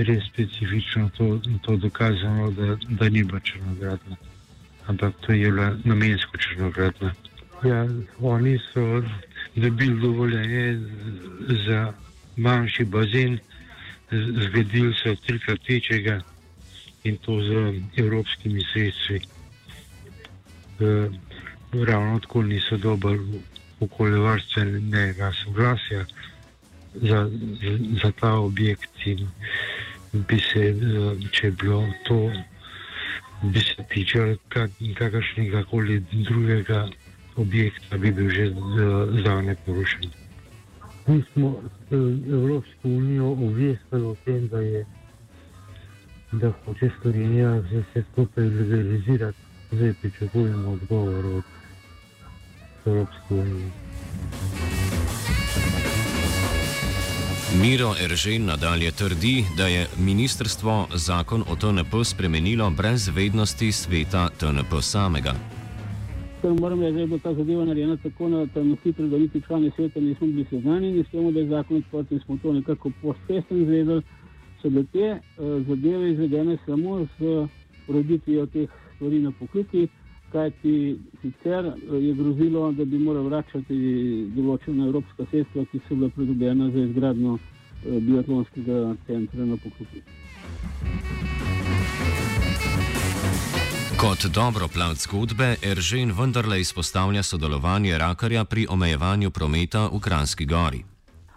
res 0.00 0.24
specifično 0.24 1.10
to, 1.16 1.40
to 1.62 1.76
dokazano, 1.76 2.50
da, 2.50 2.76
da 2.88 3.08
ni 3.08 3.24
bila 3.24 3.40
črnogradna. 3.40 4.16
Ampak 4.86 5.14
to 5.20 5.32
je 5.32 5.50
bila 5.50 5.76
namensko 5.84 6.36
črnogradna. 6.36 7.12
Ja, 7.64 7.86
oni 8.20 8.58
so 8.72 9.02
dobili 9.56 10.00
dovoljenje 10.00 10.80
za 11.66 11.92
manjši 12.36 12.84
bazen, 12.84 13.38
zgradili 14.10 14.94
so 15.02 15.14
trikrat 15.26 15.68
večjega 15.68 16.20
in 17.04 17.16
to 17.16 17.40
z 17.42 17.80
evropskimi 17.96 18.64
sredstvi. 18.72 19.20
E, 20.80 21.08
ravno 21.84 22.20
tako 22.20 22.42
niso 22.42 22.76
dobili 22.76 23.40
okoljevarstvenega 23.80 25.32
soglasja 25.44 26.04
za, 26.94 27.30
za, 27.62 27.78
za 28.02 28.12
ta 28.20 28.34
objekt 28.34 29.06
in 29.06 29.28
bi 30.12 30.38
se, 30.40 30.74
če 31.30 31.50
bi 31.50 31.56
bilo 31.62 31.84
to, 32.06 32.20
bi 33.42 33.60
se 33.60 33.84
tičalo 33.92 34.36
kakršnega 34.98 35.64
koli 35.70 36.00
drugega 36.12 36.88
objekta 37.36 37.98
bi 37.98 38.12
bil 38.12 38.30
že 38.30 38.50
zdavne 39.20 39.56
porušen. 39.66 40.10
Mi 41.06 41.22
smo 41.32 41.62
eh, 41.90 41.96
Evropsko 42.32 42.88
unijo 42.88 43.30
obvestili 43.32 44.02
o 44.02 44.14
tem, 44.24 44.48
da, 44.48 44.60
je, 44.60 44.86
da 46.32 46.52
hoče 46.64 46.90
Slovenija 47.00 47.54
vse 47.58 48.04
skupaj 48.12 48.44
legalizirati. 48.44 49.38
Zdaj 49.72 49.94
pričakujemo 50.00 50.72
odgovor 50.72 51.26
od 51.26 51.44
Evropske 52.86 53.34
unije. 53.34 53.89
Miro 57.58 57.94
Eržen 58.04 58.44
nadalje 58.44 58.90
trdi, 58.90 59.44
da 59.56 59.66
je 59.66 59.86
ministrstvo 59.98 60.86
zakon 60.94 61.42
o 61.50 61.56
TNP 61.56 62.04
spremenilo 62.04 62.70
brez 62.70 63.08
vednosti 63.08 63.72
sveta 63.72 64.28
TNP 64.28 64.72
samega. 64.80 65.34
Moram 66.60 66.80
reči, 66.80 66.94
da 66.94 67.14
je 67.14 67.18
ta 67.18 67.34
zadeva 67.34 67.64
narejena 67.64 67.96
tako 67.96 68.28
na, 68.28 68.46
na 68.54 68.76
hitro, 68.84 69.06
da 69.06 69.18
niti 69.18 69.42
člani 69.46 69.70
sveta 69.76 70.00
nismo 70.00 70.26
bili 70.26 70.46
seznanjeni 70.50 71.04
s 71.04 71.10
tem, 71.10 71.32
da 71.32 71.40
je 71.40 71.46
zakon 71.46 71.76
odprt 71.76 72.12
in 72.12 72.20
smo 72.20 72.38
to 72.42 72.52
nekako 72.52 72.90
postfesten 73.02 73.64
zvedeli. 73.64 74.02
So 74.62 74.70
bile 74.70 74.84
te 74.92 75.10
uh, 75.12 75.66
zadeve 75.68 76.10
izvedene 76.10 76.58
samo 76.66 77.06
z 77.18 77.48
ureditvijo 77.88 78.46
teh 78.46 78.68
stvari 78.94 79.18
na 79.18 79.32
poklici, 79.38 79.88
kajti 80.32 80.98
sicer 81.22 81.66
uh, 81.66 81.74
je 82.02 82.14
grozilo, 82.14 82.72
da 82.72 82.84
bi 82.84 82.98
moral 82.98 83.28
vračati 83.28 83.78
določena 84.36 84.86
evropska 84.86 85.26
sredstva, 85.30 85.64
ki 85.72 85.80
so 85.88 85.94
bila 85.94 86.10
pridobljena 86.16 86.70
za 86.70 86.84
izgradno 86.88 87.36
uh, 87.36 87.40
biatlonskega 88.08 88.94
centra 89.06 89.46
na 89.46 89.56
poklici. 89.56 90.02
Kot 94.00 94.24
dobro 94.34 94.64
plat 94.74 94.96
zgodbe, 94.96 95.56
Eržen 95.62 96.12
vendarle 96.16 96.60
izpostavlja 96.60 97.22
sodelovanje 97.22 97.98
rakarja 97.98 98.44
pri 98.44 98.64
omejevanju 98.70 99.30
prometa 99.30 99.88
v 99.92 100.00
Kranski 100.00 100.46
gori. 100.46 100.80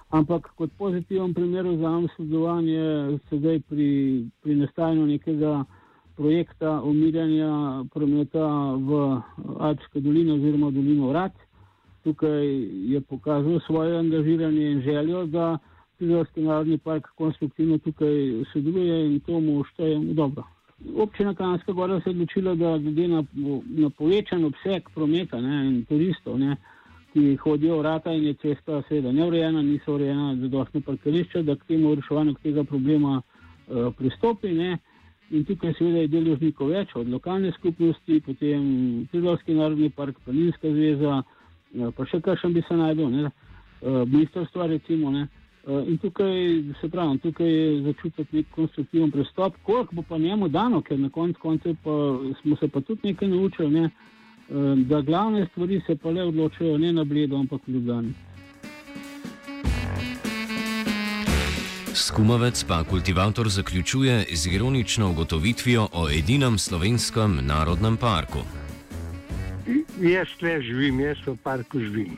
Ampak 0.10 0.47
kot 0.56 0.71
pozitiven 0.77 1.34
primer 1.34 1.67
vzamem 1.67 2.08
sodelovanje 2.15 3.19
sedaj 3.29 3.60
pri, 3.67 3.89
pri 4.43 4.56
nastajanju 4.56 5.06
nekega 5.06 5.65
projekta 6.15 6.82
umirjanja 6.82 7.84
prometa 7.93 8.47
v 8.78 9.21
Alpske 9.60 9.99
doline 9.99 10.34
oziroma 10.34 10.71
dolino 10.71 11.10
Vrat. 11.10 11.34
Tukaj 12.04 12.47
je 12.91 13.02
pokazal 13.02 13.60
svoje 13.65 13.97
angažiranje 13.97 14.71
in 14.71 14.82
željo, 14.82 15.26
da 15.26 15.58
Triglavski 15.97 16.41
narodni 16.41 16.78
park 16.78 17.08
konstruktivno 17.15 17.78
tukaj 17.78 18.43
sodeluje 18.54 19.06
in 19.06 19.19
to 19.19 19.39
mu 19.39 19.63
štejemo 19.63 20.13
dobro. 20.13 20.43
Občina 20.97 21.34
Kanska 21.34 21.71
Gora 21.71 22.02
se 22.02 22.10
je 22.10 22.12
odločila, 22.12 22.56
da 22.56 22.78
glede 22.78 23.08
na, 23.08 23.23
na 23.65 23.89
povečan 23.89 24.45
obseg 24.45 24.89
prometa 24.95 25.41
ne, 25.41 25.67
in 25.67 25.86
turistov, 25.86 26.39
ne, 26.39 26.56
ki 27.13 27.36
hodijo 27.36 27.78
vrata 27.78 28.12
in 28.12 28.23
je 28.23 28.34
cesta 28.34 28.82
seveda 28.89 29.12
neurejena, 29.12 29.62
niso 29.62 29.95
urejena 29.95 30.36
zadostne 30.41 30.82
parkirišča, 30.82 31.41
da 31.41 31.56
k 31.56 31.67
temu 31.67 31.95
reševanju 31.95 32.34
tega 32.43 32.63
problema 32.63 33.21
uh, 33.21 33.93
pristopi. 33.97 34.52
Ne. 34.54 34.78
In 35.34 35.46
tukaj 35.50 35.74
seveda 35.80 36.04
je 36.04 36.12
deležnikov 36.13 36.69
več, 36.69 36.91
od 37.00 37.08
lokalne 37.10 37.50
skupnosti, 37.56 38.19
potem 38.22 38.65
Triglavski 39.12 39.56
narodni 39.58 39.89
park, 39.89 40.19
Planinska 40.26 40.69
zveza, 40.69 41.22
uh, 41.24 41.88
pa 41.98 42.06
še 42.06 42.19
kakšen 42.22 42.54
bi 42.54 42.62
se 42.67 42.78
najdel, 42.78 43.10
ne, 43.10 43.32
uh, 43.32 44.04
ministrstva 44.06 44.67
recimo. 44.69 45.10
Ne. 45.15 45.26
Uh, 45.63 45.80
in 45.89 45.98
tukaj 45.98 46.38
se 46.82 46.89
pravi, 46.91 47.17
tukaj 47.24 47.50
je 47.50 47.65
začutiti 47.88 48.38
nek 48.38 48.52
konstruktiven 48.54 49.13
pristop, 49.15 49.58
koliko 49.65 49.98
bo 49.98 50.06
pa 50.10 50.22
njemu 50.22 50.52
dano, 50.54 50.84
ker 50.86 51.00
na 51.02 51.10
koncu 51.10 51.41
koncev 51.41 51.80
smo 52.41 52.60
se 52.60 52.69
pa 52.69 52.82
tudi 52.82 53.10
nekaj 53.10 53.32
naučili, 53.32 53.72
ne, 53.72 53.89
da 54.86 55.00
glavne 55.02 55.48
stvari 55.52 55.80
se 55.88 55.96
pa 55.96 56.12
le 56.12 56.28
odločajo 56.30 56.78
ne 56.78 56.91
na 56.93 57.08
bledu, 57.08 57.39
ampak 57.39 57.63
v 57.65 57.78
Ljubljani. 57.78 58.13
Skumavec 61.95 62.63
pa 62.63 62.84
kultivator 62.84 63.49
zaključuje 63.49 64.25
z 64.34 64.47
ironično 64.47 65.10
ugotovitvijo 65.10 65.88
o 65.93 66.10
edinem 66.10 66.58
slovenskem 66.60 67.39
narodnem 67.41 67.97
parku. 67.97 68.39
Jaz 70.01 70.27
le 70.41 70.62
živim, 70.62 70.99
jaz 70.99 71.17
v 71.25 71.36
parku 71.43 71.79
živim. 71.79 72.17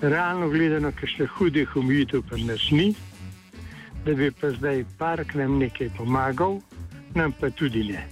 Realno 0.00 0.48
gledano, 0.48 0.92
ker 0.92 1.08
še 1.08 1.26
hudih 1.26 1.76
omejitev 1.76 2.22
pa 2.30 2.36
nas 2.36 2.70
ni, 2.70 2.94
da 4.06 4.14
bi 4.14 4.30
pa 4.30 4.50
zdaj 4.56 4.84
park 4.98 5.34
nam 5.34 5.58
nekaj 5.58 5.90
pomagal, 5.96 6.60
nam 7.14 7.32
pa 7.40 7.50
tudi 7.50 7.84
ne. 7.92 8.08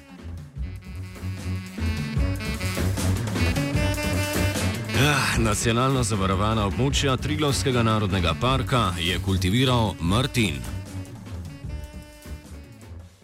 Ah, 5.03 5.35
nacionalno 5.39 6.05
zavarovana 6.07 6.63
območja 6.69 7.17
Triglavskega 7.19 7.83
narodnega 7.83 8.37
parka 8.39 8.83
je 9.03 9.17
kultiviral 9.25 9.97
Martin. 9.99 10.61